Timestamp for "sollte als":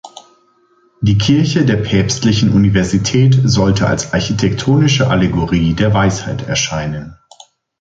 3.43-4.13